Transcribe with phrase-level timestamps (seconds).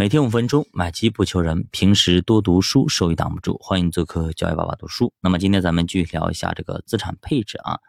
[0.00, 1.68] 每天五分钟，买基不求人。
[1.72, 3.58] 平时多读书，收益挡不住。
[3.60, 5.12] 欢迎做客教育爸爸读书。
[5.20, 7.80] 那么今天咱们继续聊一下这个资产配置啊。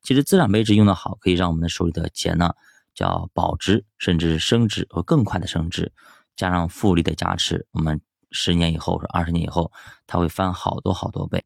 [0.00, 2.52] 其实资产配置用得好，可以让我们的手里的钱呢
[2.94, 5.90] 叫保值，甚至升值和更快的升值。
[6.36, 9.72] 加上复利的加持，我们十年以后或者二十年以后，
[10.06, 11.44] 它会翻好多好多倍。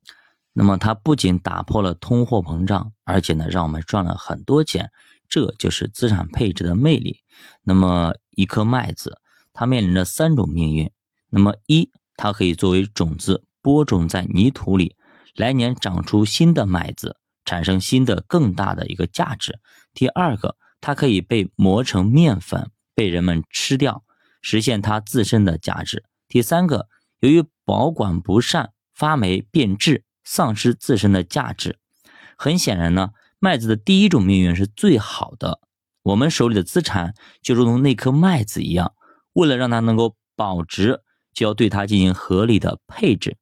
[0.52, 4.92] 那么它不仅打破了通货膨胀，而且呢让我们赚了很多钱。
[5.30, 7.20] 这就是资产配置的魅力。
[7.62, 9.18] 那么一颗麦子。
[9.52, 10.90] 它面临着三种命运，
[11.30, 14.96] 那么一，它可以作为种子播种在泥土里，
[15.34, 19.58] 来年长出新的麦子，产生新的更大的一个价值。
[19.92, 24.04] 第二个，它可以被磨成面粉，被人们吃掉，
[24.40, 26.04] 实现它自身的价值。
[26.28, 26.88] 第三个，
[27.20, 31.78] 由于保管不善，发霉变质，丧失自身的价值。
[32.36, 35.60] 很显然呢，麦子的第一种命运是最好的。
[36.02, 38.94] 我们手里的资产就如同那颗麦子一样。
[39.32, 41.00] 为了让它能够保值，
[41.32, 43.36] 就要对它进行合理的配置。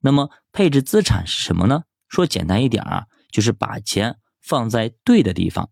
[0.00, 1.84] 那么，配置资产是什么呢？
[2.08, 5.70] 说简单一点啊，就是把钱放在对的地方。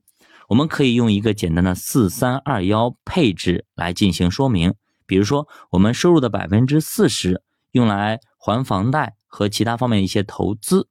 [0.49, 4.75] 我们可以用一个简单的四三二幺配置来进行说明。
[5.07, 7.43] 比如说，我们收入的百分之四十
[7.73, 10.89] 用来还房贷和其他方面一些投资，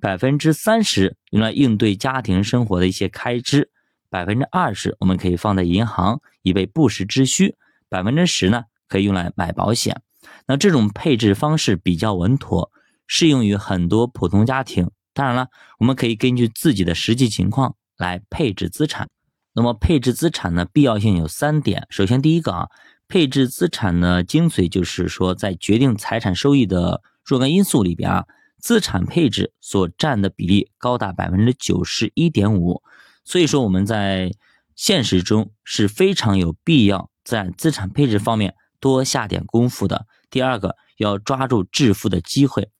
[0.00, 3.70] 百分之三十用来应对家庭生活的一些开支，
[4.08, 7.56] 百分之二十我们可以放在银行以备不时之需。
[7.92, 10.00] 百分之十呢，可以用来买保险。
[10.46, 12.70] 那这种配置方式比较稳妥，
[13.06, 14.90] 适用于很多普通家庭。
[15.12, 15.48] 当然了，
[15.78, 19.10] 我们可以根据自己的实际情况来配置资产。
[19.52, 21.86] 那么配置资产呢，必要性有三点。
[21.90, 22.68] 首先，第一个啊，
[23.08, 28.24] 配置资产呢，精髓就是说，在决定财产收益的若干因素里边啊，
[28.58, 32.82] 资产配置所占的比例高达百分之九十一点五。
[33.24, 34.32] 所以说，我们在
[34.74, 37.11] 现实中是非常有必要。
[37.24, 40.06] 在资产配置方面多下点功夫的。
[40.30, 42.70] 第二个，要抓住致富的机会。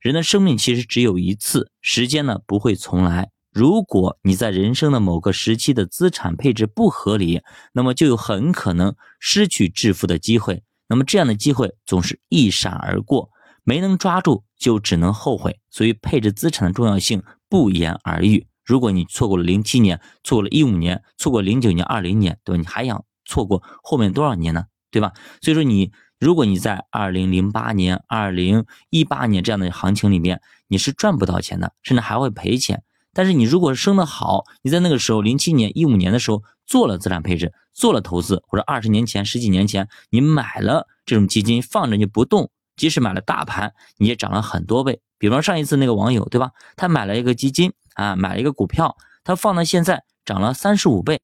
[0.00, 3.30] 人的生命其实只有一次，时间呢不会重来。
[3.50, 10.62] 如果你在人生的某个时期的资产配置不合理，那么就有很可能失去致富的机会。
[10.88, 13.30] 那么这样的机会总是一闪而过，
[13.62, 15.58] 没能抓住就只能后悔。
[15.70, 18.46] 所以配置资产的重要性不言而喻。
[18.64, 22.60] 如果你错过了零七年，错过了一五年，错过零九年、二零年，对吧？
[22.60, 23.04] 你还想？
[23.32, 24.66] 错过后面多少年呢？
[24.90, 25.12] 对吧？
[25.40, 32.82] 所以说你，如果你在二零零八年、二零一八年这样的行情里面，你是赚不到钱的，甚至还会赔钱。
[33.14, 45.00] 但是你如果升的好，你在那个时候零七年、一五年的时候做了资产配置，做了投资，或者二十年前、十几年前你买了这种基金放着就不动，即使买了大盘，你也涨了很多倍。
[45.18, 46.50] 比方上一次那个网友，对吧？
[46.76, 48.94] 他买了一个基金啊，买了一个股票，
[49.24, 51.22] 他放到现在涨了三十五倍。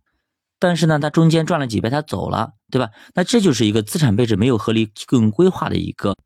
[0.58, 2.90] 但是呢，他中间赚了几倍，他走了，对吧？
[3.14, 6.16] 那这就是一个资产配置没有合理更规划的一个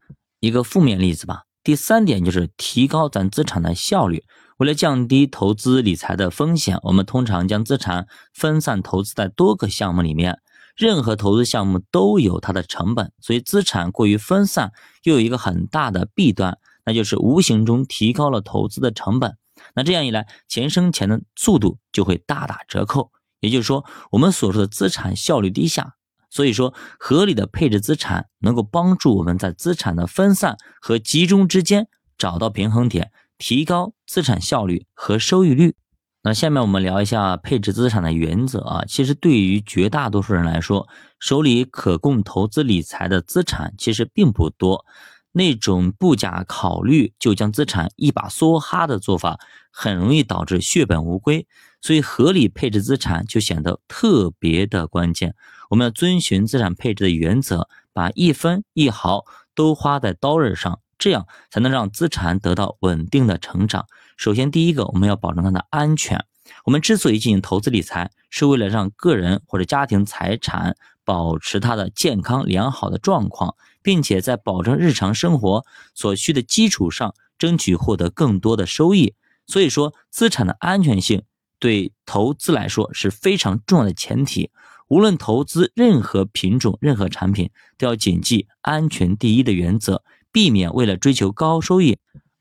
[0.41, 1.43] 一个负面例子吧。
[1.63, 4.25] 第三点就是提高咱资产的效率。
[4.59, 10.39] 为了降低投资理财的风险，我们通常将资产分散投资在多个项目里面。
[10.77, 14.73] 任何投资项目都有它的成本，所以资产过于分散
[15.03, 16.57] 又有一个很大的弊端，
[16.87, 19.37] 那就是无形中提高了投资的成本。
[19.75, 23.11] 那这样一来，钱生钱的速度就会大打折扣。
[23.43, 25.97] 也就是说，我们所说的资产效率低下，
[26.31, 35.75] 所以说合理的配置资产能够帮助我们在资产的分散和集中之间找到平衡点，提高资产效率和收益率。
[36.23, 38.85] 那下面我们聊一下配置资产的原则啊。
[38.87, 40.89] 其实对于绝大多数人来说，
[41.19, 44.87] 手里可供投资理财的资产其实并不多。
[45.33, 49.41] 那种不假考虑就将资产一把梭哈的做法，
[49.73, 51.49] 很容易导致血本无归。
[51.83, 55.35] 所以，合理配置资产就显得特别的关键。
[55.69, 63.87] 我们要遵循资产配置的原则，把一分一毫都花在刀刃上，这样才能让资产得到稳定的成长。
[64.17, 66.25] 首先，第一个，我们要保证它的安全。
[66.65, 75.65] 我们之所以进行投资理财，是为了让个人或者家庭财产保持它的健康良好的状况，并且在保证日常生活
[75.95, 79.15] 所需的基础上，争取获得更多的收益。
[79.49, 81.25] 所以说，资产的安全性。
[81.63, 84.51] 对投资来说是非常重要的前提。
[84.89, 91.99] 无论投资任何品种、任何产品，都要谨记安全第一的原则，避免为了追求高收益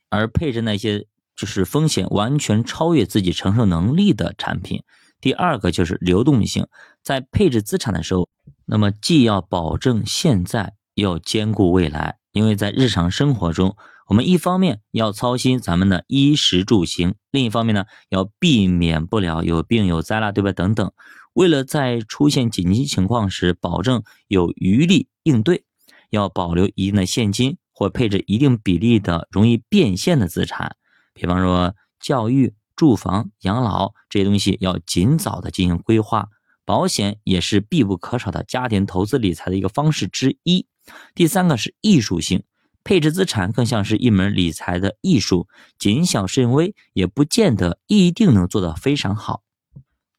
[0.10, 4.82] 而配置那些就是风险完全超越自己承受能力的产品。
[5.22, 6.66] 第二个就是流动性，
[7.04, 8.28] 在配置资产的时候，
[8.66, 13.78] 那么既要保证现在，又要兼顾未来，因为在日常生活中。
[14.12, 20.52] 我们一方面要操心咱们的衣食住行，另一方面呢，要避免不了有病有灾啦，对吧？
[20.52, 20.92] 等等，
[21.32, 25.64] 为了在出现紧急情况时保证有余力应对，
[26.10, 30.76] 要保留一定的现金，或配置一定比例的容易变现的资产，
[31.14, 36.28] 比方说教育、住房、养老这些东西要尽早的进行规划。
[36.66, 40.68] 保险也是必不可少的家庭投资理财的一个方式之一。
[41.16, 42.44] 第三个是艺术性，
[42.84, 45.48] 配置资产更像是一门理财的艺术，
[45.78, 49.44] 谨小慎微也不见得一定能做得非常好。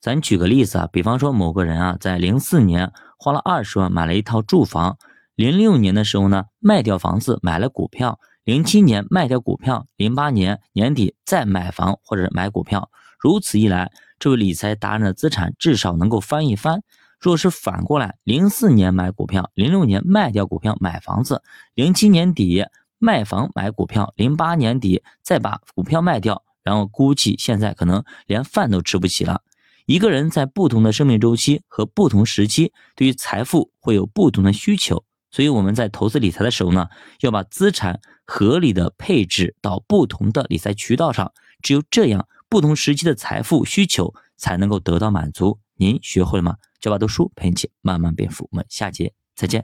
[0.01, 4.99] 咱举个例子啊，比方说某个人啊，在零四年花了二十万买了一套住房，
[5.35, 16.83] 零六年的时候呢卖掉房子买了股票，零七年卖掉股票，零八年年底再买房或者买股票，如此一来，这位理财达人的资产至少能够翻一番。
[17.23, 21.41] 若是反过来，零四年买股票，零六年卖掉股票买房子，
[21.75, 22.67] 零七年底
[22.99, 29.43] 卖房买股票，零八年底再把股票卖掉，然后估计现在可能连饭都吃不起了。
[29.87, 36.89] 一个人在不同的生命周期和不同时期，对于财富会有不同的需求，所以我们在投资理财的时候呢，
[37.21, 41.33] 要把资产合理的配置到不同的理财渠道上，
[41.63, 45.61] 只有这样，不同时期的财富需求才能够得到满足。
[45.77, 46.57] 您学会了吗？
[46.81, 49.61] 教爸读书陪你一起慢慢变富，我们下节再见。